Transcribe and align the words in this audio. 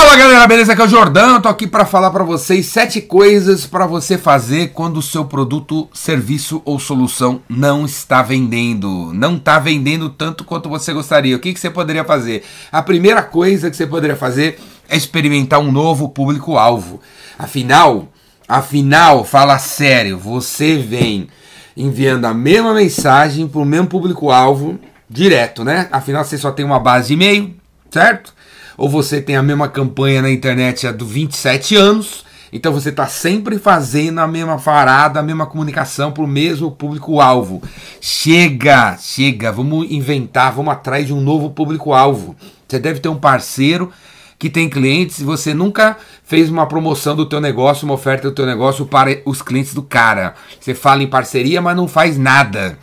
Fala 0.00 0.16
galera, 0.16 0.46
beleza? 0.46 0.72
Aqui 0.72 0.80
é 0.80 0.84
o 0.86 0.88
Jordão, 0.88 1.42
tô 1.42 1.48
aqui 1.50 1.66
para 1.66 1.84
falar 1.84 2.10
para 2.10 2.24
vocês 2.24 2.64
sete 2.64 3.02
coisas 3.02 3.66
para 3.66 3.84
você 3.84 4.16
fazer 4.16 4.68
quando 4.68 4.96
o 4.96 5.02
seu 5.02 5.26
produto, 5.26 5.90
serviço 5.92 6.62
ou 6.64 6.78
solução 6.78 7.42
não 7.46 7.84
está 7.84 8.22
vendendo, 8.22 9.12
não 9.12 9.36
está 9.36 9.58
vendendo 9.58 10.08
tanto 10.08 10.42
quanto 10.42 10.70
você 10.70 10.94
gostaria. 10.94 11.36
O 11.36 11.38
que, 11.38 11.52
que 11.52 11.60
você 11.60 11.68
poderia 11.68 12.02
fazer? 12.02 12.42
A 12.72 12.80
primeira 12.80 13.22
coisa 13.22 13.70
que 13.70 13.76
você 13.76 13.86
poderia 13.86 14.16
fazer 14.16 14.58
é 14.88 14.96
experimentar 14.96 15.60
um 15.60 15.70
novo 15.70 16.08
público-alvo. 16.08 17.02
Afinal, 17.38 18.08
afinal, 18.48 19.22
fala 19.22 19.58
sério, 19.58 20.16
você 20.16 20.78
vem 20.78 21.28
enviando 21.76 22.24
a 22.24 22.32
mesma 22.32 22.72
mensagem 22.72 23.46
para 23.46 23.60
o 23.60 23.66
mesmo 23.66 23.88
público-alvo 23.88 24.80
direto, 25.10 25.62
né? 25.62 25.90
Afinal, 25.92 26.24
você 26.24 26.38
só 26.38 26.50
tem 26.50 26.64
uma 26.64 26.80
base 26.80 27.12
e-mail, 27.12 27.54
certo? 27.90 28.39
Ou 28.80 28.88
você 28.88 29.20
tem 29.20 29.36
a 29.36 29.42
mesma 29.42 29.68
campanha 29.68 30.22
na 30.22 30.30
internet 30.30 30.86
há 30.86 30.90
27 30.90 31.76
anos, 31.76 32.24
então 32.50 32.72
você 32.72 32.88
está 32.88 33.06
sempre 33.06 33.58
fazendo 33.58 34.20
a 34.20 34.26
mesma 34.26 34.58
farada, 34.58 35.20
a 35.20 35.22
mesma 35.22 35.44
comunicação 35.44 36.10
para 36.10 36.24
o 36.24 36.26
mesmo 36.26 36.70
público-alvo. 36.70 37.62
Chega, 38.00 38.96
chega, 38.96 39.52
vamos 39.52 39.90
inventar, 39.90 40.50
vamos 40.52 40.72
atrás 40.72 41.06
de 41.06 41.12
um 41.12 41.20
novo 41.20 41.50
público-alvo. 41.50 42.34
Você 42.66 42.78
deve 42.78 43.00
ter 43.00 43.10
um 43.10 43.18
parceiro 43.18 43.92
que 44.38 44.48
tem 44.48 44.70
clientes 44.70 45.18
e 45.18 45.24
você 45.24 45.52
nunca 45.52 45.98
fez 46.24 46.48
uma 46.48 46.64
promoção 46.64 47.14
do 47.14 47.26
teu 47.26 47.38
negócio, 47.38 47.84
uma 47.84 47.92
oferta 47.92 48.30
do 48.30 48.34
teu 48.34 48.46
negócio 48.46 48.86
para 48.86 49.20
os 49.26 49.42
clientes 49.42 49.74
do 49.74 49.82
cara. 49.82 50.34
Você 50.58 50.74
fala 50.74 51.02
em 51.02 51.06
parceria, 51.06 51.60
mas 51.60 51.76
não 51.76 51.86
faz 51.86 52.16
nada. 52.16 52.78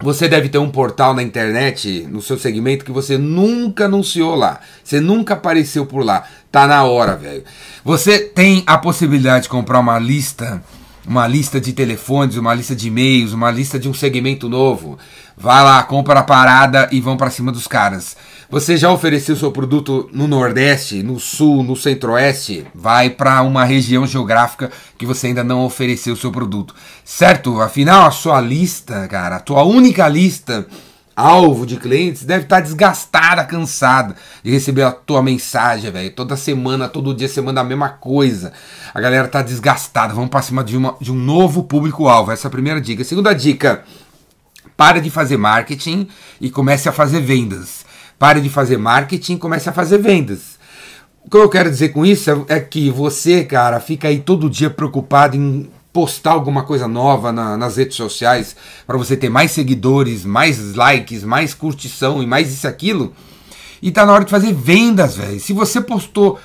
Você 0.00 0.28
deve 0.28 0.48
ter 0.48 0.58
um 0.58 0.70
portal 0.70 1.14
na 1.14 1.22
internet, 1.22 2.06
no 2.10 2.20
seu 2.20 2.36
segmento, 2.36 2.84
que 2.84 2.90
você 2.90 3.16
nunca 3.16 3.84
anunciou 3.84 4.34
lá. 4.34 4.60
Você 4.82 5.00
nunca 5.00 5.34
apareceu 5.34 5.86
por 5.86 6.04
lá. 6.04 6.24
Tá 6.50 6.66
na 6.66 6.82
hora, 6.84 7.16
velho. 7.16 7.44
Você 7.84 8.18
tem 8.18 8.64
a 8.66 8.76
possibilidade 8.76 9.44
de 9.44 9.48
comprar 9.48 9.78
uma 9.78 9.98
lista, 9.98 10.62
uma 11.06 11.28
lista 11.28 11.60
de 11.60 11.72
telefones, 11.72 12.36
uma 12.36 12.52
lista 12.52 12.74
de 12.74 12.88
e-mails, 12.88 13.32
uma 13.32 13.50
lista 13.50 13.78
de 13.78 13.88
um 13.88 13.94
segmento 13.94 14.48
novo. 14.48 14.98
Vai 15.36 15.62
lá, 15.62 15.82
compra 15.84 16.20
a 16.20 16.24
parada 16.24 16.88
e 16.90 17.00
vão 17.00 17.16
para 17.16 17.30
cima 17.30 17.52
dos 17.52 17.68
caras. 17.68 18.16
Você 18.54 18.76
já 18.76 18.88
ofereceu 18.88 19.34
seu 19.34 19.50
produto 19.50 20.08
no 20.12 20.28
Nordeste, 20.28 21.02
no 21.02 21.18
Sul, 21.18 21.64
no 21.64 21.74
Centro-Oeste? 21.74 22.64
Vai 22.72 23.10
para 23.10 23.42
uma 23.42 23.64
região 23.64 24.06
geográfica 24.06 24.70
que 24.96 25.04
você 25.04 25.26
ainda 25.26 25.42
não 25.42 25.64
ofereceu 25.64 26.14
seu 26.14 26.30
produto. 26.30 26.72
Certo? 27.04 27.60
Afinal, 27.60 28.06
a 28.06 28.12
sua 28.12 28.40
lista, 28.40 29.08
cara, 29.08 29.34
a 29.34 29.40
tua 29.40 29.64
única 29.64 30.06
lista 30.06 30.68
alvo 31.16 31.66
de 31.66 31.78
clientes 31.78 32.22
deve 32.22 32.44
estar 32.44 32.58
tá 32.58 32.62
desgastada, 32.62 33.42
cansada 33.42 34.14
de 34.44 34.52
receber 34.52 34.82
a 34.82 34.92
tua 34.92 35.20
mensagem, 35.20 35.90
velho. 35.90 36.12
Toda 36.12 36.36
semana, 36.36 36.88
todo 36.88 37.12
dia 37.12 37.28
manda 37.42 37.60
a 37.60 37.64
mesma 37.64 37.88
coisa. 37.88 38.52
A 38.94 39.00
galera 39.00 39.26
tá 39.26 39.42
desgastada. 39.42 40.14
Vamos 40.14 40.30
para 40.30 40.42
cima 40.42 40.62
de, 40.62 40.76
uma, 40.76 40.96
de 41.00 41.10
um 41.10 41.16
novo 41.16 41.64
público-alvo. 41.64 42.30
Essa 42.30 42.46
é 42.46 42.48
a 42.48 42.52
primeira 42.52 42.80
dica. 42.80 43.02
Segunda 43.02 43.34
dica: 43.34 43.82
pare 44.76 45.00
de 45.00 45.10
fazer 45.10 45.38
marketing 45.38 46.06
e 46.40 46.50
comece 46.50 46.88
a 46.88 46.92
fazer 46.92 47.20
vendas. 47.20 47.83
Pare 48.24 48.40
de 48.40 48.48
fazer 48.48 48.78
marketing 48.78 49.34
e 49.34 49.38
comece 49.38 49.68
a 49.68 49.72
fazer 49.72 49.98
vendas. 49.98 50.58
O 51.26 51.28
que 51.28 51.36
eu 51.36 51.46
quero 51.46 51.68
dizer 51.68 51.90
com 51.90 52.06
isso 52.06 52.30
é, 52.30 52.56
é 52.56 52.58
que 52.58 52.88
você, 52.88 53.44
cara, 53.44 53.78
fica 53.80 54.08
aí 54.08 54.18
todo 54.18 54.48
dia 54.48 54.70
preocupado 54.70 55.36
em 55.36 55.68
postar 55.92 56.30
alguma 56.30 56.62
coisa 56.62 56.88
nova 56.88 57.30
na, 57.30 57.54
nas 57.58 57.76
redes 57.76 57.98
sociais 57.98 58.56
para 58.86 58.96
você 58.96 59.14
ter 59.14 59.28
mais 59.28 59.50
seguidores, 59.50 60.24
mais 60.24 60.74
likes, 60.74 61.22
mais 61.22 61.52
curtição 61.52 62.22
e 62.22 62.26
mais 62.26 62.50
isso 62.50 62.66
aquilo. 62.66 63.12
E 63.82 63.90
tá 63.90 64.06
na 64.06 64.14
hora 64.14 64.24
de 64.24 64.30
fazer 64.30 64.54
vendas, 64.54 65.18
velho. 65.18 65.38
Se 65.38 65.52
você 65.52 65.78
postou 65.78 66.38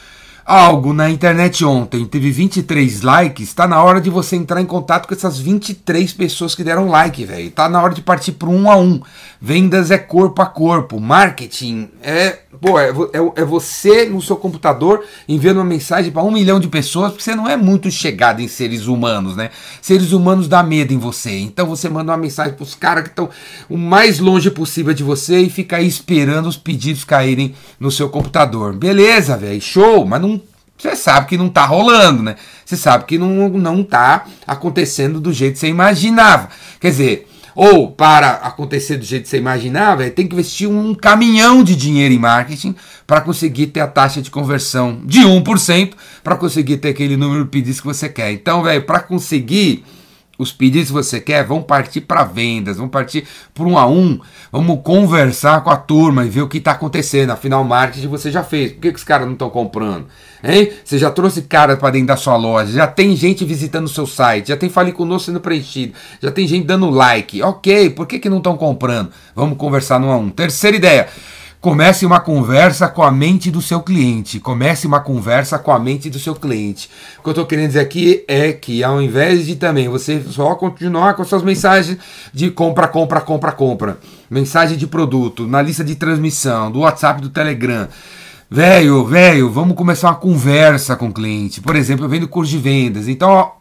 algo 0.49 0.93
na 0.93 1.11
internet 1.11 1.63
ontem, 1.63 2.03
teve 2.05 2.31
23 2.31 3.03
likes, 3.03 3.53
tá 3.53 3.67
na 3.67 3.83
hora 3.83 4.01
de 4.01 4.09
você 4.09 4.35
entrar 4.35 4.59
em 4.59 4.65
contato 4.65 5.07
com 5.07 5.13
essas 5.13 5.37
23 5.37 6.11
pessoas 6.13 6.55
que 6.55 6.63
deram 6.63 6.87
like, 6.87 7.23
velho. 7.23 7.51
Tá 7.51 7.69
na 7.69 7.79
hora 7.79 7.93
de 7.93 8.01
partir 8.01 8.31
pro 8.31 8.49
um 8.49 8.67
a 8.67 8.75
um. 8.75 8.99
Vendas 9.39 9.91
é 9.91 9.99
corpo 9.99 10.41
a 10.41 10.47
corpo. 10.47 10.99
Marketing 10.99 11.89
é, 12.01 12.39
pô, 12.59 12.79
é, 12.79 12.89
é, 12.89 13.41
é 13.41 13.45
você 13.45 14.05
no 14.05 14.19
seu 14.23 14.35
computador 14.35 15.05
enviando 15.27 15.57
uma 15.57 15.65
mensagem 15.65 16.11
para 16.11 16.23
um 16.23 16.31
milhão 16.31 16.59
de 16.59 16.67
pessoas, 16.67 17.11
porque 17.11 17.23
você 17.23 17.35
não 17.35 17.47
é 17.47 17.55
muito 17.55 17.91
chegado 17.91 18.41
em 18.41 18.47
seres 18.47 18.87
humanos, 18.87 19.35
né? 19.35 19.51
Seres 19.79 20.13
humanos 20.13 20.47
dá 20.47 20.63
medo 20.63 20.91
em 20.91 20.97
você. 20.97 21.37
Então 21.37 21.67
você 21.67 21.87
manda 21.87 22.11
uma 22.11 22.17
mensagem 22.17 22.55
pros 22.55 22.73
caras 22.73 23.03
que 23.03 23.09
estão 23.09 23.29
o 23.69 23.77
mais 23.77 24.17
longe 24.17 24.49
possível 24.49 24.95
de 24.95 25.03
você 25.03 25.41
e 25.41 25.49
fica 25.49 25.77
aí 25.77 25.87
esperando 25.87 26.49
os 26.49 26.57
pedidos 26.57 27.03
caírem 27.03 27.53
no 27.79 27.91
seu 27.91 28.09
computador. 28.09 28.73
Beleza, 28.73 29.37
velho, 29.37 29.61
show, 29.61 30.03
mas 30.07 30.19
não 30.19 30.38
você 30.79 30.95
sabe 30.95 31.27
que 31.27 31.37
não 31.37 31.49
tá 31.49 31.65
rolando, 31.65 32.23
né? 32.23 32.35
Você 32.65 32.77
sabe 32.77 33.03
que 33.05 33.17
não, 33.17 33.49
não 33.49 33.83
tá 33.83 34.25
acontecendo 34.47 35.19
do 35.19 35.33
jeito 35.33 35.53
que 35.53 35.59
você 35.59 35.67
imaginava. 35.67 36.49
Quer 36.79 36.89
dizer, 36.91 37.27
ou 37.53 37.91
para 37.91 38.35
acontecer 38.35 38.95
do 38.95 39.03
jeito 39.03 39.23
que 39.23 39.29
você 39.29 39.37
imaginava, 39.37 40.09
tem 40.09 40.25
que 40.25 40.33
investir 40.33 40.69
um 40.69 40.95
caminhão 40.95 41.61
de 41.61 41.75
dinheiro 41.75 42.13
em 42.13 42.19
marketing 42.19 42.73
para 43.05 43.19
conseguir 43.19 43.67
ter 43.67 43.81
a 43.81 43.87
taxa 43.87 44.21
de 44.21 44.31
conversão 44.31 45.01
de 45.03 45.19
1%, 45.19 45.93
para 46.23 46.37
conseguir 46.37 46.77
ter 46.77 46.89
aquele 46.89 47.17
número 47.17 47.43
de 47.43 47.49
pedidos 47.49 47.81
que 47.81 47.87
você 47.87 48.07
quer. 48.07 48.31
Então, 48.31 48.63
velho, 48.63 48.83
para 48.83 49.01
conseguir 49.01 49.83
os 50.39 50.53
pedidos 50.53 50.87
que 50.87 50.93
você 50.93 51.19
quer, 51.19 51.43
vão 51.43 51.61
partir 51.61 51.99
para 51.99 52.23
vendas, 52.23 52.77
vão 52.77 52.87
partir 52.87 53.27
por 53.53 53.67
um 53.67 53.77
a 53.77 53.85
um, 53.85 54.21
vamos 54.49 54.79
conversar 54.81 55.61
com 55.61 55.69
a 55.69 55.75
turma 55.75 56.25
e 56.25 56.29
ver 56.29 56.41
o 56.41 56.47
que 56.47 56.59
está 56.59 56.71
acontecendo. 56.71 57.31
Afinal, 57.31 57.61
marketing 57.65 58.07
você 58.07 58.31
já 58.31 58.41
fez, 58.41 58.71
por 58.71 58.79
que, 58.79 58.91
que 58.93 58.97
os 58.97 59.03
caras 59.03 59.27
não 59.27 59.33
estão 59.33 59.49
comprando? 59.49 60.07
Hein? 60.41 60.71
Você 60.83 60.97
já 60.97 61.11
trouxe 61.11 61.41
cara 61.41 61.75
para 61.75 61.89
dentro 61.91 62.07
da 62.07 62.15
sua 62.15 62.37
loja, 62.37 62.71
já 62.71 62.87
tem 62.87 63.13
gente 63.17 63.43
visitando 63.43 63.85
o 63.85 63.89
seu 63.89 64.07
site, 64.07 64.47
já 64.47 64.55
tem 64.55 64.69
Fale 64.69 64.93
Conosco 64.93 65.25
sendo 65.25 65.41
preenchido, 65.41 65.93
já 66.21 66.31
tem 66.31 66.47
gente 66.47 66.65
dando 66.65 66.89
like. 66.89 67.43
Ok, 67.43 67.89
por 67.89 68.07
que, 68.07 68.17
que 68.17 68.29
não 68.29 68.37
estão 68.37 68.55
comprando? 68.55 69.11
Vamos 69.35 69.57
conversar 69.57 70.01
um 70.01 70.09
a 70.09 70.15
um. 70.15 70.29
Terceira 70.29 70.77
ideia. 70.77 71.09
Comece 71.61 72.05
uma 72.05 72.21
conversa 72.21 72.87
com 72.87 73.03
a 73.03 73.11
mente 73.11 73.51
do 73.51 73.61
seu 73.61 73.81
cliente. 73.81 74.39
Comece 74.39 74.87
uma 74.87 75.01
conversa 75.01 75.59
com 75.59 75.73
a 75.73 75.77
mente 75.77 76.09
do 76.09 76.17
seu 76.17 76.33
cliente. 76.33 76.89
O 77.17 77.21
que 77.21 77.27
eu 77.27 77.31
estou 77.31 77.45
querendo 77.45 77.67
dizer 77.67 77.81
aqui 77.81 78.23
é 78.29 78.53
que 78.53 78.81
ao 78.81 79.01
invés 79.01 79.45
de 79.45 79.57
também 79.57 79.89
você 79.89 80.23
só 80.29 80.55
continuar 80.55 81.15
com 81.15 81.25
suas 81.25 81.43
mensagens 81.43 81.97
de 82.33 82.49
compra, 82.49 82.87
compra, 82.87 83.19
compra, 83.19 83.51
compra, 83.51 83.99
mensagem 84.29 84.77
de 84.77 84.87
produto, 84.87 85.45
na 85.45 85.61
lista 85.61 85.83
de 85.83 85.95
transmissão, 85.95 86.71
do 86.71 86.79
WhatsApp, 86.79 87.21
do 87.21 87.29
Telegram. 87.29 87.89
Velho, 88.49 89.05
velho, 89.05 89.51
vamos 89.51 89.75
começar 89.75 90.07
uma 90.07 90.15
conversa 90.15 90.95
com 90.95 91.09
o 91.09 91.13
cliente. 91.13 91.59
Por 91.59 91.75
exemplo, 91.75 92.05
eu 92.05 92.09
vendo 92.09 92.25
curso 92.29 92.51
de 92.51 92.57
vendas. 92.57 93.09
Então, 93.09 93.29
ó, 93.29 93.51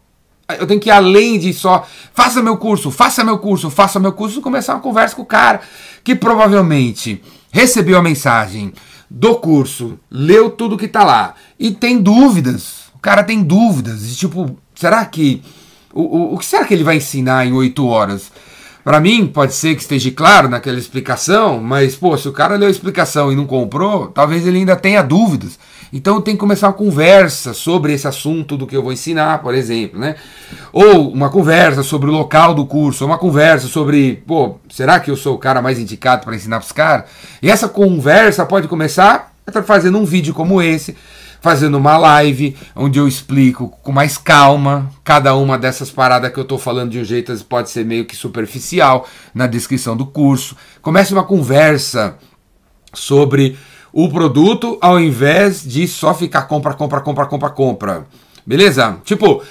eu 0.56 0.68
tenho 0.68 0.80
que 0.80 0.88
ir 0.88 0.92
além 0.92 1.36
de 1.36 1.52
só 1.52 1.84
faça 2.14 2.40
meu 2.40 2.56
curso, 2.58 2.92
faça 2.92 3.24
meu 3.24 3.38
curso, 3.38 3.68
faça 3.68 3.98
meu 3.98 4.12
curso, 4.12 4.40
começar 4.40 4.74
uma 4.74 4.80
conversa 4.80 5.16
com 5.16 5.22
o 5.22 5.26
cara 5.26 5.60
que 6.04 6.14
provavelmente 6.14 7.20
recebeu 7.52 7.98
a 7.98 8.02
mensagem 8.02 8.72
do 9.10 9.36
curso, 9.36 9.98
leu 10.10 10.50
tudo 10.50 10.76
que 10.76 10.86
está 10.86 11.02
lá 11.04 11.34
e 11.58 11.70
tem 11.70 12.00
dúvidas. 12.00 12.88
O 12.94 12.98
cara 12.98 13.22
tem 13.22 13.42
dúvidas. 13.42 14.16
Tipo, 14.16 14.56
será 14.74 15.04
que. 15.04 15.42
O, 15.92 16.02
o, 16.02 16.34
o 16.34 16.38
que 16.38 16.44
será 16.44 16.64
que 16.64 16.74
ele 16.74 16.84
vai 16.84 16.96
ensinar 16.96 17.46
em 17.46 17.52
oito 17.52 17.86
horas? 17.86 18.30
Para 18.84 19.00
mim, 19.00 19.26
pode 19.26 19.54
ser 19.54 19.74
que 19.74 19.82
esteja 19.82 20.10
claro 20.10 20.48
naquela 20.48 20.78
explicação, 20.78 21.60
mas, 21.60 21.94
pô, 21.94 22.16
se 22.16 22.28
o 22.28 22.32
cara 22.32 22.56
leu 22.56 22.68
a 22.68 22.70
explicação 22.70 23.30
e 23.30 23.36
não 23.36 23.46
comprou, 23.46 24.06
talvez 24.06 24.46
ele 24.46 24.58
ainda 24.58 24.76
tenha 24.76 25.02
dúvidas. 25.02 25.58
Então 25.92 26.20
tem 26.20 26.34
que 26.34 26.40
começar 26.40 26.68
uma 26.68 26.72
conversa 26.74 27.54
sobre 27.54 27.92
esse 27.92 28.06
assunto 28.06 28.56
do 28.56 28.66
que 28.66 28.76
eu 28.76 28.82
vou 28.82 28.92
ensinar, 28.92 29.42
por 29.42 29.54
exemplo, 29.54 29.98
né? 29.98 30.16
Ou 30.72 31.10
uma 31.10 31.30
conversa 31.30 31.82
sobre 31.82 32.10
o 32.10 32.12
local 32.12 32.54
do 32.54 32.66
curso, 32.66 33.06
uma 33.06 33.18
conversa 33.18 33.68
sobre, 33.68 34.22
pô, 34.26 34.58
será 34.70 35.00
que 35.00 35.10
eu 35.10 35.16
sou 35.16 35.34
o 35.34 35.38
cara 35.38 35.62
mais 35.62 35.78
indicado 35.78 36.24
para 36.24 36.36
ensinar 36.36 36.58
para 36.58 36.66
os 36.66 36.72
caras? 36.72 37.04
E 37.42 37.50
essa 37.50 37.68
conversa 37.68 38.44
pode 38.44 38.68
começar 38.68 39.32
fazendo 39.64 39.98
um 39.98 40.04
vídeo 40.04 40.34
como 40.34 40.60
esse, 40.60 40.94
fazendo 41.40 41.78
uma 41.78 41.96
live 41.96 42.56
onde 42.74 42.98
eu 42.98 43.08
explico 43.08 43.68
com 43.82 43.92
mais 43.92 44.18
calma 44.18 44.90
cada 45.04 45.34
uma 45.34 45.56
dessas 45.56 45.90
paradas 45.90 46.32
que 46.32 46.38
eu 46.38 46.42
estou 46.42 46.58
falando 46.58 46.90
de 46.90 46.98
um 46.98 47.04
jeito 47.04 47.34
pode 47.44 47.70
ser 47.70 47.84
meio 47.84 48.04
que 48.04 48.16
superficial 48.16 49.06
na 49.34 49.46
descrição 49.46 49.96
do 49.96 50.04
curso. 50.04 50.56
Comece 50.82 51.12
uma 51.12 51.24
conversa 51.24 52.16
sobre 52.92 53.56
o 53.92 54.08
produto 54.08 54.78
ao 54.80 55.00
invés 55.00 55.62
de 55.62 55.86
só 55.88 56.14
ficar 56.14 56.42
compra, 56.42 56.74
compra, 56.74 57.00
compra, 57.00 57.26
compra, 57.26 57.50
compra. 57.50 58.06
Beleza? 58.46 58.96
Tipo, 59.04 59.42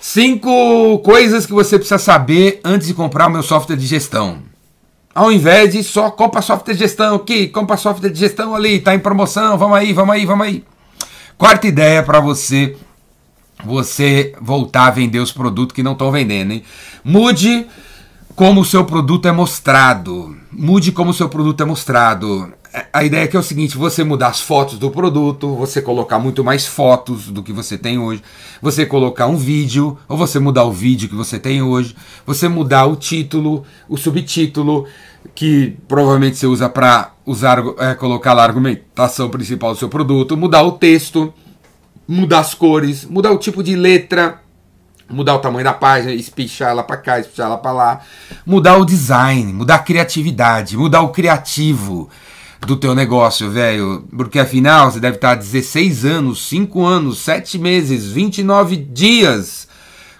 cinco 0.00 0.98
coisas 1.00 1.46
que 1.46 1.52
você 1.52 1.78
precisa 1.78 1.98
saber 1.98 2.60
antes 2.64 2.86
de 2.88 2.94
comprar 2.94 3.28
o 3.28 3.30
meu 3.30 3.42
software 3.42 3.76
de 3.76 3.86
gestão. 3.86 4.38
Ao 5.14 5.30
invés 5.30 5.72
de 5.72 5.82
só 5.82 6.10
compra 6.10 6.40
software 6.40 6.74
de 6.74 6.80
gestão 6.80 7.16
aqui, 7.16 7.48
compra 7.48 7.76
software 7.76 8.10
de 8.10 8.18
gestão 8.18 8.54
ali, 8.54 8.80
tá 8.80 8.94
em 8.94 8.98
promoção, 8.98 9.58
vamos 9.58 9.76
aí, 9.76 9.92
vamos 9.92 10.14
aí, 10.14 10.24
vamos 10.24 10.46
aí. 10.46 10.64
Quarta 11.36 11.66
ideia 11.66 12.02
para 12.02 12.20
você 12.20 12.76
você 13.64 14.34
voltar 14.40 14.86
a 14.86 14.90
vender 14.90 15.20
os 15.20 15.32
produtos 15.32 15.74
que 15.74 15.82
não 15.82 15.92
estão 15.92 16.10
vendendo, 16.10 16.52
hein? 16.52 16.64
Mude 17.04 17.66
como 18.34 18.62
o 18.62 18.64
seu 18.64 18.84
produto 18.84 19.28
é 19.28 19.32
mostrado. 19.32 20.36
Mude 20.50 20.92
como 20.92 21.10
o 21.10 21.14
seu 21.14 21.28
produto 21.28 21.62
é 21.62 21.66
mostrado. 21.66 22.52
A 22.92 23.04
ideia 23.04 23.24
aqui 23.24 23.36
é 23.36 23.40
o 23.40 23.42
seguinte: 23.42 23.76
você 23.76 24.02
mudar 24.02 24.28
as 24.28 24.40
fotos 24.40 24.78
do 24.78 24.90
produto, 24.90 25.54
você 25.54 25.82
colocar 25.82 26.18
muito 26.18 26.42
mais 26.42 26.66
fotos 26.66 27.28
do 27.28 27.42
que 27.42 27.52
você 27.52 27.76
tem 27.76 27.98
hoje, 27.98 28.22
você 28.60 28.86
colocar 28.86 29.26
um 29.26 29.36
vídeo, 29.36 29.98
ou 30.08 30.16
você 30.16 30.38
mudar 30.38 30.64
o 30.64 30.72
vídeo 30.72 31.08
que 31.08 31.14
você 31.14 31.38
tem 31.38 31.62
hoje, 31.62 31.94
você 32.24 32.48
mudar 32.48 32.86
o 32.86 32.96
título, 32.96 33.64
o 33.88 33.96
subtítulo, 33.96 34.86
que 35.34 35.76
provavelmente 35.86 36.36
você 36.36 36.46
usa 36.46 36.68
para 36.68 37.12
usar, 37.26 37.62
é, 37.78 37.94
colocar 37.94 38.32
a 38.32 38.42
argumentação 38.42 39.28
principal 39.28 39.72
do 39.72 39.78
seu 39.78 39.88
produto, 39.88 40.36
mudar 40.36 40.62
o 40.62 40.72
texto, 40.72 41.32
mudar 42.08 42.40
as 42.40 42.54
cores, 42.54 43.04
mudar 43.04 43.32
o 43.32 43.38
tipo 43.38 43.62
de 43.62 43.76
letra, 43.76 44.40
mudar 45.10 45.34
o 45.34 45.40
tamanho 45.40 45.64
da 45.64 45.74
página, 45.74 46.12
espichar 46.12 46.70
ela 46.70 46.82
para 46.82 46.96
cá, 46.96 47.20
espichar 47.20 47.46
ela 47.46 47.58
para 47.58 47.72
lá, 47.72 48.00
mudar 48.46 48.78
o 48.78 48.84
design, 48.86 49.52
mudar 49.52 49.74
a 49.74 49.80
criatividade, 49.80 50.76
mudar 50.76 51.02
o 51.02 51.10
criativo 51.10 52.08
do 52.66 52.76
teu 52.76 52.94
negócio, 52.94 53.50
velho, 53.50 54.04
porque 54.16 54.38
afinal 54.38 54.90
você 54.90 55.00
deve 55.00 55.16
estar 55.16 55.34
16 55.34 56.04
anos, 56.04 56.46
5 56.48 56.84
anos, 56.84 57.18
7 57.18 57.58
meses, 57.58 58.06
29 58.06 58.76
dias 58.76 59.66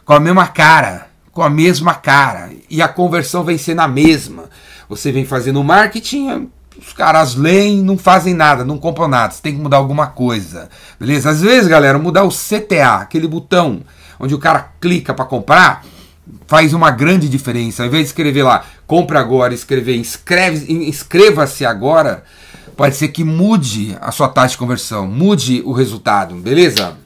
com 0.04 0.12
a 0.12 0.20
mesma 0.20 0.48
cara, 0.48 1.08
com 1.30 1.42
a 1.42 1.48
mesma 1.48 1.94
cara, 1.94 2.50
e 2.68 2.82
a 2.82 2.88
conversão 2.88 3.44
vem 3.44 3.56
sendo 3.56 3.80
a 3.80 3.88
mesma. 3.88 4.44
Você 4.88 5.12
vem 5.12 5.24
fazendo 5.24 5.62
marketing, 5.62 6.50
os 6.76 6.92
caras 6.92 7.34
leem, 7.34 7.82
não 7.82 7.96
fazem 7.96 8.34
nada, 8.34 8.64
não 8.64 8.76
compram 8.76 9.08
nada. 9.08 9.32
Você 9.32 9.40
tem 9.40 9.54
que 9.54 9.60
mudar 9.60 9.76
alguma 9.76 10.08
coisa. 10.08 10.68
Beleza? 10.98 11.30
Às 11.30 11.40
vezes, 11.40 11.68
galera, 11.68 11.98
mudar 11.98 12.24
o 12.24 12.28
CTA, 12.28 12.96
aquele 12.96 13.28
botão 13.28 13.82
onde 14.18 14.34
o 14.34 14.38
cara 14.38 14.72
clica 14.80 15.14
para 15.14 15.24
comprar, 15.24 15.84
faz 16.46 16.72
uma 16.72 16.90
grande 16.90 17.28
diferença. 17.28 17.82
Ao 17.82 17.88
invés 17.88 18.04
de 18.04 18.08
escrever 18.08 18.42
lá, 18.42 18.64
compra 18.86 19.20
agora, 19.20 19.54
escrever 19.54 19.96
inscreve, 19.96 20.72
inscreva-se 20.72 21.64
agora, 21.64 22.24
pode 22.76 22.96
ser 22.96 23.08
que 23.08 23.24
mude 23.24 23.96
a 24.00 24.10
sua 24.12 24.28
taxa 24.28 24.52
de 24.52 24.58
conversão, 24.58 25.06
mude 25.06 25.62
o 25.64 25.72
resultado, 25.72 26.34
beleza? 26.36 26.96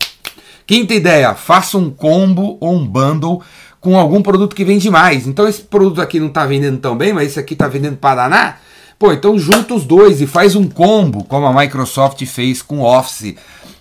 Quinta 0.66 0.94
ideia, 0.94 1.34
faça 1.34 1.78
um 1.78 1.90
combo 1.90 2.58
ou 2.60 2.74
um 2.74 2.86
bundle 2.86 3.42
com 3.80 3.96
algum 3.96 4.20
produto 4.20 4.56
que 4.56 4.64
vende 4.64 4.90
mais. 4.90 5.26
Então 5.26 5.46
esse 5.46 5.62
produto 5.62 6.00
aqui 6.00 6.18
não 6.18 6.26
está 6.26 6.44
vendendo 6.44 6.78
tão 6.78 6.96
bem, 6.96 7.12
mas 7.12 7.28
esse 7.28 7.38
aqui 7.38 7.54
está 7.54 7.68
vendendo 7.68 7.96
para 7.96 8.22
danar. 8.22 8.60
Pô, 8.98 9.12
então 9.12 9.38
junta 9.38 9.74
os 9.74 9.84
dois 9.84 10.20
e 10.20 10.26
faz 10.26 10.56
um 10.56 10.66
combo, 10.66 11.22
como 11.24 11.46
a 11.46 11.52
Microsoft 11.52 12.24
fez 12.26 12.62
com 12.62 12.78
o 12.78 12.84
Office. 12.84 13.36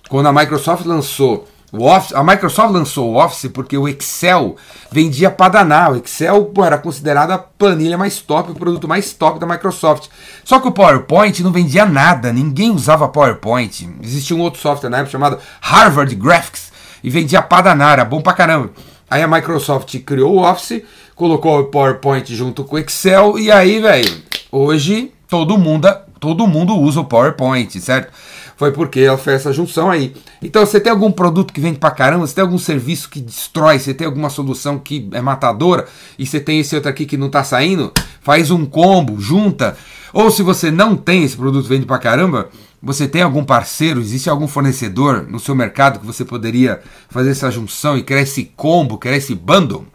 Quando 0.07 0.27
a 0.27 0.33
Microsoft 0.33 0.85
lançou 0.85 1.47
o 1.71 1.85
Office, 1.85 2.13
a 2.13 2.23
Microsoft 2.23 2.71
lançou 2.71 3.11
o 3.11 3.23
Office 3.23 3.51
porque 3.51 3.77
o 3.77 3.87
Excel 3.87 4.55
vendia 4.91 5.29
para 5.29 5.53
danar. 5.53 5.91
O 5.91 5.97
Excel 5.97 6.45
pô, 6.45 6.63
era 6.63 6.77
considerado 6.77 7.31
a 7.31 7.37
planilha 7.37 7.97
mais 7.97 8.19
top, 8.19 8.51
o 8.51 8.55
produto 8.55 8.87
mais 8.87 9.11
top 9.13 9.39
da 9.39 9.45
Microsoft. 9.45 10.07
Só 10.43 10.59
que 10.59 10.67
o 10.67 10.71
PowerPoint 10.71 11.43
não 11.43 11.51
vendia 11.51 11.85
nada, 11.85 12.31
ninguém 12.31 12.71
usava 12.71 13.09
PowerPoint. 13.09 13.89
Existia 14.01 14.35
um 14.35 14.41
outro 14.41 14.61
software 14.61 14.89
na 14.89 14.97
época 14.97 15.11
chamado 15.11 15.37
Harvard 15.59 16.15
Graphics 16.15 16.71
e 17.03 17.09
vendia 17.09 17.41
para 17.41 17.63
danar, 17.63 17.93
era 17.93 18.05
bom 18.05 18.21
pra 18.21 18.33
caramba. 18.33 18.71
Aí 19.09 19.21
a 19.21 19.27
Microsoft 19.27 19.93
criou 19.99 20.35
o 20.35 20.43
Office, 20.43 20.81
colocou 21.15 21.59
o 21.59 21.65
PowerPoint 21.65 22.33
junto 22.33 22.63
com 22.63 22.75
o 22.75 22.79
Excel 22.79 23.37
e 23.37 23.51
aí, 23.51 23.79
velho, 23.79 24.23
hoje 24.51 25.11
todo 25.27 25.57
mundo, 25.57 25.87
todo 26.25 26.47
mundo 26.47 26.75
usa 26.75 27.01
o 27.01 27.05
PowerPoint, 27.05 27.79
certo? 27.79 28.11
Foi 28.57 28.71
porque 28.71 29.01
ela 29.01 29.17
fez 29.17 29.41
essa 29.41 29.53
junção 29.53 29.91
aí. 29.91 30.15
Então, 30.41 30.65
você 30.65 30.79
tem 30.79 30.91
algum 30.91 31.11
produto 31.11 31.53
que 31.53 31.61
vende 31.61 31.77
pra 31.77 31.91
caramba, 31.91 32.25
você 32.25 32.33
tem 32.33 32.41
algum 32.41 32.57
serviço 32.57 33.09
que 33.09 33.21
destrói, 33.21 33.77
você 33.77 33.93
tem 33.93 34.07
alguma 34.07 34.29
solução 34.29 34.79
que 34.79 35.07
é 35.11 35.21
matadora 35.21 35.85
e 36.17 36.25
você 36.25 36.39
tem 36.39 36.59
esse 36.59 36.73
outro 36.73 36.89
aqui 36.89 37.05
que 37.05 37.15
não 37.15 37.29
tá 37.29 37.43
saindo, 37.43 37.93
faz 38.21 38.49
um 38.49 38.65
combo, 38.65 39.21
junta. 39.21 39.77
Ou 40.11 40.31
se 40.31 40.41
você 40.41 40.71
não 40.71 40.95
tem 40.95 41.23
esse 41.23 41.37
produto 41.37 41.67
vende 41.67 41.85
pra 41.85 41.99
caramba, 41.99 42.49
você 42.81 43.07
tem 43.07 43.21
algum 43.21 43.43
parceiro, 43.43 43.99
existe 43.99 44.29
algum 44.29 44.47
fornecedor 44.47 45.27
no 45.29 45.39
seu 45.39 45.53
mercado 45.53 45.99
que 45.99 46.05
você 46.05 46.25
poderia 46.25 46.81
fazer 47.09 47.31
essa 47.31 47.51
junção 47.51 47.95
e 47.97 48.03
criar 48.03 48.21
esse 48.21 48.45
combo, 48.55 48.97
criar 48.97 49.17
esse 49.17 49.35
bundle? 49.35 49.85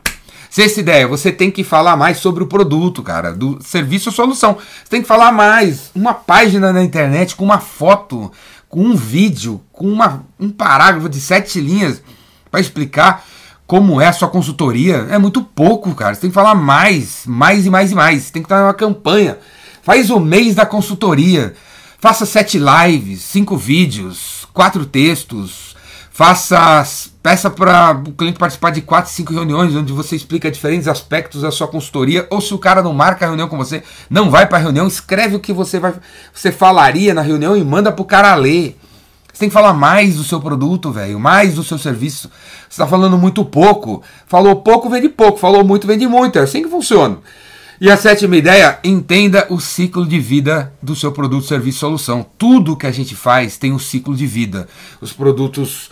Essa 0.57 0.81
ideia, 0.81 1.07
você 1.07 1.31
tem 1.31 1.51
que 1.51 1.63
falar 1.63 1.97
mais 1.97 2.19
sobre 2.19 2.43
o 2.43 2.47
produto, 2.47 3.03
cara, 3.03 3.33
do 3.33 3.59
serviço 3.63 4.09
ou 4.09 4.15
solução. 4.15 4.55
Você 4.55 4.91
tem 4.91 5.03
que 5.03 5.09
falar 5.09 5.31
mais. 5.33 5.91
Uma 5.95 6.13
página 6.13 6.73
na 6.73 6.83
internet 6.83 7.37
com 7.37 7.45
uma 7.45 7.61
foto, 7.61 8.31
com 8.69 8.83
um 8.83 8.97
vídeo, 8.97 9.61
com 9.73 9.87
uma, 9.87 10.25
um 10.39 10.51
parágrafo 10.51 11.09
de 11.09 11.21
sete 11.21 11.61
linhas 11.61 12.03
para 12.51 12.61
explicar 12.61 13.25
como 13.67 14.01
é 14.01 14.09
a 14.09 14.13
sua 14.13 14.29
consultoria. 14.29 15.07
É 15.11 15.17
muito 15.17 15.43
pouco, 15.43 15.95
cara. 15.95 16.15
Você 16.15 16.23
tem 16.23 16.31
que 16.31 16.35
falar 16.35 16.57
mais, 16.57 17.23
mais 17.25 17.67
e 17.67 17.71
mais 17.71 17.93
e 17.93 17.95
mais. 17.95 18.23
Você 18.25 18.33
tem 18.33 18.43
que 18.43 18.47
estar 18.47 18.61
numa 18.61 18.75
campanha. 18.75 19.39
Faz 19.83 20.11
o 20.11 20.19
mês 20.19 20.57
da 20.57 20.67
consultoria. 20.67 21.55
Faça 22.01 22.27
sete 22.27 22.59
lives, 22.59 23.23
cinco 23.23 23.57
vídeos, 23.57 24.49
quatro 24.53 24.85
textos. 24.85 25.70
Faça, 26.13 26.85
peça 27.23 27.49
para 27.49 28.03
o 28.07 28.13
cliente 28.13 28.39
participar 28.39 28.71
de 28.71 28.83
quatro, 28.83 29.11
cinco 29.11 29.33
reuniões 29.33 29.75
onde 29.75 29.93
você 29.93 30.17
explica 30.17 30.51
diferentes 30.51 30.89
aspectos 30.89 31.43
da 31.43 31.51
sua 31.51 31.69
consultoria. 31.69 32.27
Ou 32.31 32.41
se 32.41 32.53
o 32.53 32.59
cara 32.59 32.83
não 32.83 32.93
marca 32.93 33.25
a 33.25 33.29
reunião 33.29 33.49
com 33.49 33.57
você, 33.57 33.83
não 34.11 34.29
vai 34.29 34.47
para 34.47 34.59
a 34.59 34.61
reunião, 34.61 34.87
escreve 34.87 35.37
o 35.37 35.41
que 35.41 35.53
você 35.53 35.79
vai, 35.79 35.95
você 36.35 36.51
falaria 36.51 37.15
na 37.15 37.23
reunião 37.23 37.57
e 37.57 37.65
manda 37.65 37.93
para 37.93 38.03
o 38.03 38.05
cara 38.05 38.35
ler. 38.35 38.77
Você 39.33 39.41
tem 39.41 39.49
que 39.49 39.55
falar 39.55 39.73
mais 39.73 40.17
do 40.17 40.25
seu 40.25 40.41
produto, 40.41 40.91
velho, 40.91 41.19
mais 41.19 41.55
do 41.55 41.63
seu 41.63 41.79
serviço. 41.79 42.29
Você 42.69 42.71
está 42.71 42.87
falando 42.87 43.17
muito 43.17 43.45
pouco. 43.45 44.03
Falou 44.27 44.57
pouco, 44.57 44.91
vende 44.91 45.09
pouco. 45.09 45.39
Falou 45.39 45.65
muito, 45.65 45.87
vende 45.87 46.07
muito. 46.07 46.39
É 46.39 46.43
assim 46.43 46.63
que 46.63 46.69
funciona. 46.69 47.19
E 47.81 47.91
a 47.91 47.97
sétima 47.97 48.37
ideia, 48.37 48.79
entenda 48.85 49.47
o 49.49 49.59
ciclo 49.59 50.07
de 50.07 50.21
vida 50.21 50.71
do 50.83 50.95
seu 50.95 51.13
produto, 51.13 51.47
serviço, 51.47 51.79
solução. 51.79 52.27
Tudo 52.37 52.77
que 52.77 52.87
a 52.87 52.91
gente 52.91 53.17
faz 53.17 53.57
tem 53.57 53.73
um 53.73 53.79
ciclo 53.79 54.15
de 54.15 54.27
vida. 54.27 54.69
Os 55.01 55.15
produtos 55.15 55.91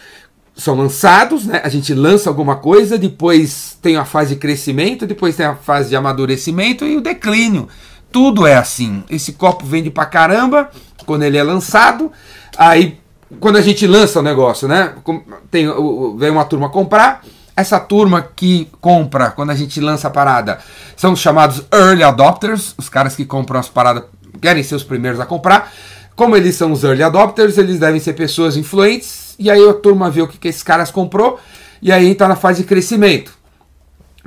são 0.55 0.75
lançados, 0.75 1.47
né? 1.47 1.63
A 1.65 1.69
gente 1.71 1.95
lança 1.95 2.29
alguma 2.29 2.57
coisa, 2.57 2.99
depois 2.99 3.79
tem 3.81 3.97
a 3.97 4.05
fase 4.05 4.35
de 4.35 4.41
crescimento, 4.41 5.07
depois 5.07 5.35
tem 5.35 5.47
a 5.47 5.55
fase 5.55 5.89
de 5.89 5.97
amadurecimento 5.97 6.85
e 6.85 6.95
o 6.95 7.01
declínio. 7.01 7.69
Tudo 8.13 8.47
é 8.47 8.57
assim. 8.57 9.03
Esse 9.09 9.33
copo 9.33 9.65
vende 9.65 9.89
pra 9.89 10.05
caramba 10.05 10.69
quando 11.07 11.23
ele 11.23 11.39
é 11.39 11.43
lançado, 11.43 12.13
aí 12.59 12.99
quando 13.41 13.57
a 13.57 13.63
gente 13.63 13.87
lança 13.87 14.21
o 14.21 14.23
negócio, 14.23 14.69
né? 14.69 14.93
Tem, 15.51 15.67
vem 16.19 16.31
uma 16.31 16.45
turma 16.45 16.69
comprar, 16.69 17.25
essa 17.59 17.81
turma 17.81 18.23
que 18.23 18.69
compra 18.81 19.33
quando 19.33 19.51
a 19.51 19.55
gente 19.55 19.81
lança 19.81 20.07
a 20.07 20.11
parada 20.13 20.61
são 20.97 21.15
os 21.15 21.19
chamados 21.19 21.65
early 21.73 22.05
adopters, 22.05 22.73
os 22.79 22.89
caras 22.89 23.17
que 23.17 23.25
compram 23.25 23.59
as 23.59 23.69
paradas, 23.69 24.05
querem 24.41 24.63
ser 24.63 24.77
os 24.77 24.85
primeiros 24.85 25.19
a 25.19 25.27
comprar. 25.27 25.73
Como 26.15 26.37
eles 26.37 26.55
são 26.55 26.71
os 26.71 26.85
early 26.85 27.03
adopters, 27.03 27.59
eles 27.59 27.81
devem 27.81 27.99
ser 27.99 28.13
pessoas 28.13 28.57
influentes, 28.57 29.35
e 29.41 29.51
aí 29.51 29.69
a 29.69 29.75
turma 29.75 30.09
vê 30.09 30.23
o 30.23 30.29
que, 30.29 30.39
que 30.39 30.47
esses 30.47 30.63
caras 30.63 30.93
comprou, 30.93 31.41
e 31.83 31.91
aí 31.91 32.13
está 32.13 32.29
na 32.29 32.37
fase 32.37 32.63
de 32.63 32.69
crescimento. 32.69 33.33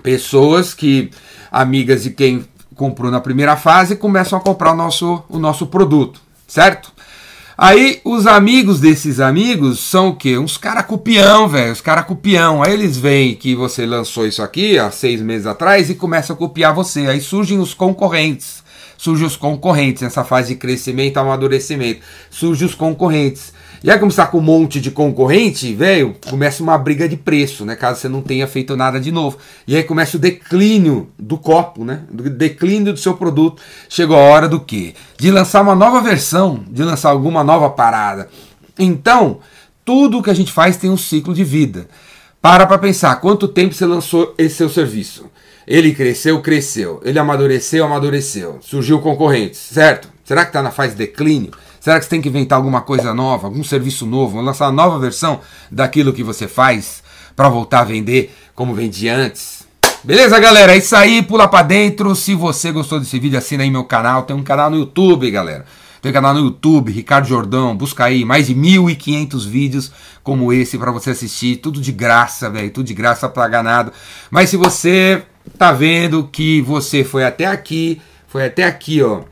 Pessoas 0.04 0.74
que, 0.74 1.10
amigas 1.50 2.04
de 2.04 2.10
quem 2.10 2.46
comprou 2.76 3.10
na 3.10 3.22
primeira 3.22 3.56
fase, 3.56 3.96
começam 3.96 4.38
a 4.38 4.42
comprar 4.42 4.74
o 4.74 4.76
nosso, 4.76 5.24
o 5.30 5.40
nosso 5.40 5.68
produto, 5.68 6.20
certo? 6.46 6.91
Aí 7.64 8.02
os 8.04 8.26
amigos 8.26 8.80
desses 8.80 9.20
amigos 9.20 9.82
são 9.82 10.08
o 10.08 10.16
quê? 10.16 10.36
Uns 10.36 10.58
cara 10.58 10.82
copião, 10.82 11.48
velho. 11.48 11.72
Os 11.72 11.80
cara 11.80 12.02
copião. 12.02 12.64
Aí 12.64 12.74
eles 12.74 12.98
veem 12.98 13.36
que 13.36 13.54
você 13.54 13.86
lançou 13.86 14.26
isso 14.26 14.42
aqui 14.42 14.80
há 14.80 14.90
seis 14.90 15.22
meses 15.22 15.46
atrás 15.46 15.88
e 15.88 15.94
começam 15.94 16.36
a 16.36 16.40
copiar 16.40 16.74
você. 16.74 17.02
Aí 17.02 17.22
surgem 17.22 17.60
os 17.60 17.76
concorrentes. 17.76 18.64
Surgem 18.98 19.28
os 19.28 19.36
concorrentes 19.36 20.02
nessa 20.02 20.24
fase 20.24 20.56
de 20.56 20.60
crescimento, 20.60 21.18
amadurecimento. 21.18 22.02
Surgem 22.32 22.66
os 22.66 22.74
concorrentes. 22.74 23.54
Como 23.84 24.12
você 24.12 24.22
está 24.22 24.28
com 24.28 24.38
um 24.38 24.42
monte 24.42 24.80
de 24.80 24.92
concorrente, 24.92 25.74
velho, 25.74 26.16
começa 26.30 26.62
uma 26.62 26.78
briga 26.78 27.10
de 27.10 27.18
preço, 27.18 27.66
né? 27.66 27.76
Caso 27.76 28.00
você 28.00 28.08
não 28.08 28.22
tenha 28.22 28.46
feito 28.46 28.78
nada 28.78 29.00
de 29.00 29.12
novo. 29.12 29.38
E 29.68 29.76
aí 29.76 29.84
começa 29.84 30.18
o 30.18 30.20
declínio 30.20 31.10
do 31.18 31.36
copo, 31.36 31.84
né? 31.84 32.04
Do 32.12 32.30
declínio 32.30 32.94
do 32.94 33.00
seu 33.00 33.16
produto. 33.16 33.60
Chegou 33.90 34.16
a 34.16 34.20
hora 34.20 34.48
do 34.48 34.60
quê? 34.60 34.94
De 35.18 35.32
lançar 35.32 35.62
uma 35.62 35.74
nova 35.74 36.00
versão, 36.00 36.64
de 36.70 36.84
lançar 36.84 37.10
alguma 37.10 37.44
nova 37.44 37.72
parada. 37.72 38.30
Então, 38.78 39.40
tudo 39.84 40.22
que 40.22 40.30
a 40.30 40.36
gente 40.36 40.52
faz 40.52 40.78
tem 40.78 40.92
um 40.92 40.98
ciclo 40.98 41.34
de 41.34 41.44
vida. 41.44 41.88
Para 42.40 42.68
para 42.68 42.78
pensar, 42.78 43.16
quanto 43.16 43.48
tempo 43.48 43.74
você 43.74 43.86
lançou 43.86 44.36
esse 44.38 44.56
seu 44.56 44.70
serviço? 44.70 45.26
Ele 45.66 45.94
cresceu, 45.94 46.40
cresceu. 46.42 47.02
Ele 47.04 47.18
amadureceu, 47.18 47.84
amadureceu. 47.84 48.60
Surgiu 48.62 49.00
concorrentes, 49.00 49.60
certo? 49.60 50.08
Será 50.24 50.44
que 50.44 50.50
está 50.50 50.62
na 50.62 50.72
fase 50.72 50.92
de 50.92 51.00
declínio? 51.00 51.52
Será 51.82 51.98
que 51.98 52.06
você 52.06 52.12
tem 52.12 52.22
que 52.22 52.30
inventar 52.30 52.58
alguma 52.58 52.82
coisa 52.82 53.12
nova, 53.12 53.48
algum 53.48 53.64
serviço 53.64 54.06
novo, 54.06 54.40
lançar 54.40 54.66
uma 54.68 54.84
nova 54.84 55.00
versão 55.00 55.40
daquilo 55.72 56.14
que 56.14 56.24
você 56.24 56.48
faz 56.48 57.02
para 57.36 57.50
voltar 57.50 57.80
a 57.80 57.84
vender 57.84 58.32
como 58.54 58.76
vendia 58.76 59.16
antes? 59.16 59.64
Beleza, 60.04 60.40
galera? 60.40 60.76
É 60.76 60.78
isso 60.78 60.96
aí, 60.96 61.24
pula 61.24 61.48
para 61.48 61.64
dentro. 61.64 62.16
Se 62.16 62.36
você 62.36 62.72
gostou 62.72 63.00
desse 63.00 63.18
vídeo, 63.18 63.36
assina 63.36 63.64
aí 63.64 63.72
meu 63.72 63.84
canal. 63.84 64.22
Tem 64.24 64.36
um 64.36 64.44
canal 64.44 64.70
no 64.70 64.78
YouTube, 64.78 65.32
galera. 65.32 65.66
Tem 66.04 66.14
canal 66.14 66.36
no 66.36 66.42
YouTube, 66.42 66.92
Ricardo 66.92 67.28
Jordão. 67.28 67.76
Busca 67.76 68.06
aí 68.06 68.24
mais 68.24 68.46
de 68.46 68.54
1.500 68.54 69.48
vídeos 69.48 69.92
como 70.22 70.54
esse 70.54 70.78
para 70.78 70.92
você 70.92 71.10
assistir. 71.10 71.56
Tudo 71.56 71.82
de 71.82 71.92
graça, 71.92 72.48
velho. 72.48 72.70
Tudo 72.70 72.86
de 72.86 72.94
graça, 72.94 73.28
pagar 73.28 73.64
nada. 73.64 73.92
Mas 74.30 74.52
se 74.52 74.58
você 74.58 75.24
tá 75.58 75.72
vendo 75.72 76.30
que 76.32 76.62
você 76.62 77.04
foi 77.04 77.24
até 77.24 77.48
aqui, 77.48 78.00
foi 78.28 78.46
até 78.46 78.66
aqui, 78.66 79.02
ó 79.02 79.24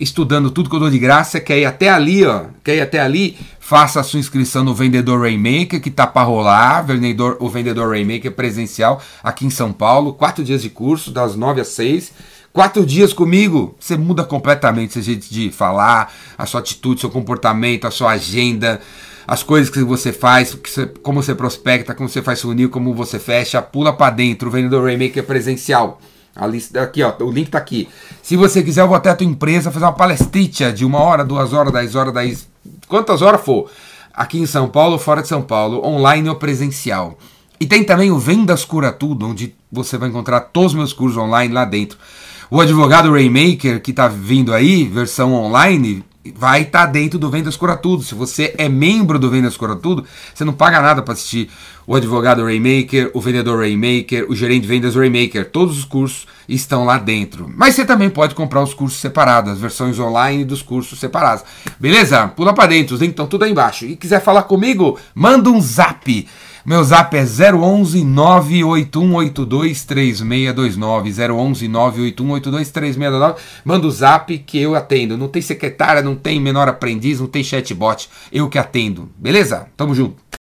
estudando 0.00 0.50
tudo 0.50 0.70
que 0.70 0.76
eu 0.76 0.80
dou 0.80 0.90
de 0.90 0.98
graça, 0.98 1.40
quer 1.40 1.58
ir 1.58 1.64
até 1.64 1.88
ali, 1.88 2.24
ó, 2.24 2.44
quer 2.62 2.76
ir 2.76 2.80
até 2.80 3.00
ali, 3.00 3.36
faça 3.58 4.00
a 4.00 4.02
sua 4.02 4.20
inscrição 4.20 4.64
no 4.64 4.74
Vendedor 4.74 5.20
Rainmaker, 5.20 5.80
que 5.80 5.90
tá 5.90 6.06
para 6.06 6.26
rolar, 6.26 6.82
vendedor, 6.82 7.36
o 7.40 7.48
Vendedor 7.48 7.90
Rainmaker 7.90 8.32
presencial 8.32 9.02
aqui 9.22 9.44
em 9.44 9.50
São 9.50 9.72
Paulo, 9.72 10.14
quatro 10.14 10.44
dias 10.44 10.62
de 10.62 10.70
curso, 10.70 11.10
das 11.10 11.34
nove 11.34 11.60
às 11.60 11.68
seis, 11.68 12.12
quatro 12.52 12.86
dias 12.86 13.12
comigo, 13.12 13.76
você 13.78 13.96
muda 13.96 14.24
completamente 14.24 14.92
seu 14.92 15.02
jeito 15.02 15.26
de 15.28 15.50
falar, 15.50 16.12
a 16.36 16.46
sua 16.46 16.60
atitude, 16.60 17.00
seu 17.00 17.10
comportamento, 17.10 17.86
a 17.86 17.90
sua 17.90 18.12
agenda, 18.12 18.80
as 19.26 19.42
coisas 19.42 19.68
que 19.68 19.82
você 19.82 20.12
faz, 20.12 20.54
que 20.54 20.70
você, 20.70 20.86
como 20.86 21.22
você 21.22 21.34
prospecta, 21.34 21.94
como 21.94 22.08
você 22.08 22.22
faz 22.22 22.40
funil, 22.40 22.70
como 22.70 22.94
você 22.94 23.18
fecha, 23.18 23.60
pula 23.60 23.92
para 23.92 24.14
dentro, 24.14 24.48
o 24.48 24.50
Vendedor 24.50 24.84
Rainmaker 24.84 25.22
presencial. 25.24 26.00
A 26.34 26.46
lista 26.46 26.82
aqui, 26.82 27.02
ó, 27.02 27.12
o 27.20 27.30
link 27.30 27.50
tá 27.50 27.58
aqui. 27.58 27.88
Se 28.22 28.36
você 28.36 28.62
quiser, 28.62 28.82
eu 28.82 28.88
vou 28.88 28.96
até 28.96 29.10
a 29.10 29.16
tua 29.16 29.26
empresa 29.26 29.70
fazer 29.70 29.84
uma 29.84 29.92
palestritia 29.92 30.72
de 30.72 30.84
uma 30.84 31.00
hora, 31.00 31.24
duas 31.24 31.52
horas, 31.52 31.72
dez 31.72 31.94
horas, 31.94 32.14
dez. 32.14 32.48
Quantas 32.86 33.22
horas 33.22 33.40
for. 33.40 33.70
Aqui 34.14 34.38
em 34.38 34.46
São 34.46 34.68
Paulo, 34.68 34.98
fora 34.98 35.22
de 35.22 35.28
São 35.28 35.42
Paulo, 35.42 35.84
online 35.84 36.28
ou 36.28 36.36
presencial. 36.36 37.18
E 37.60 37.66
tem 37.66 37.82
também 37.82 38.10
o 38.10 38.18
Vendas 38.18 38.64
Cura 38.64 38.92
Tudo, 38.92 39.26
onde 39.26 39.54
você 39.70 39.98
vai 39.98 40.08
encontrar 40.08 40.40
todos 40.40 40.72
os 40.72 40.78
meus 40.78 40.92
cursos 40.92 41.18
online 41.18 41.52
lá 41.52 41.64
dentro. 41.64 41.98
O 42.50 42.60
advogado 42.60 43.12
Raymaker, 43.12 43.82
que 43.82 43.90
está 43.90 44.08
vindo 44.08 44.54
aí, 44.54 44.84
versão 44.84 45.34
online, 45.34 46.04
vai 46.34 46.62
estar 46.62 46.86
tá 46.86 46.92
dentro 46.92 47.18
do 47.18 47.30
Vendas 47.30 47.56
Cura 47.56 47.76
Tudo. 47.76 48.02
Se 48.02 48.14
você 48.14 48.54
é 48.58 48.68
membro 48.68 49.18
do 49.18 49.30
Vendas 49.30 49.56
Cura 49.56 49.76
Tudo, 49.76 50.04
você 50.34 50.44
não 50.44 50.52
paga 50.52 50.80
nada 50.80 51.02
para 51.02 51.14
assistir 51.14 51.50
o 51.86 51.94
advogado 51.94 52.44
Raymaker, 52.44 53.10
o 53.14 53.20
vendedor 53.20 53.60
Raymaker, 53.60 54.26
o 54.28 54.34
gerente 54.36 54.62
de 54.62 54.68
vendas 54.68 54.94
Raymaker. 54.94 55.50
Todos 55.50 55.78
os 55.78 55.84
cursos 55.84 56.26
estão 56.46 56.84
lá 56.84 56.98
dentro. 56.98 57.50
Mas 57.56 57.74
você 57.74 57.84
também 57.84 58.10
pode 58.10 58.34
comprar 58.34 58.62
os 58.62 58.74
cursos 58.74 59.00
separados, 59.00 59.52
as 59.52 59.58
versões 59.58 59.98
online 59.98 60.44
dos 60.44 60.60
cursos 60.60 61.00
separados. 61.00 61.44
Beleza? 61.80 62.28
Pula 62.28 62.52
para 62.52 62.68
dentro, 62.68 63.02
estão 63.02 63.26
tudo 63.26 63.44
aí 63.44 63.50
embaixo. 63.50 63.86
E 63.86 63.96
quiser 63.96 64.22
falar 64.22 64.42
comigo, 64.42 64.98
manda 65.14 65.48
um 65.48 65.60
zap. 65.60 66.28
Meu 66.68 66.84
zap 66.84 67.16
é 67.16 67.22
011 67.22 68.04
98182 68.04 69.86
3629. 69.86 71.08
011 71.32 71.66
98182 71.66 72.70
3629. 72.70 73.42
Manda 73.64 73.86
o 73.86 73.90
zap 73.90 74.36
que 74.36 74.60
eu 74.60 74.74
atendo. 74.74 75.16
Não 75.16 75.28
tem 75.28 75.40
secretária, 75.40 76.02
não 76.02 76.14
tem 76.14 76.38
menor 76.38 76.68
aprendiz, 76.68 77.20
não 77.20 77.26
tem 77.26 77.42
chatbot. 77.42 78.10
Eu 78.30 78.50
que 78.50 78.58
atendo. 78.58 79.08
Beleza? 79.16 79.66
Tamo 79.78 79.94
junto. 79.94 80.16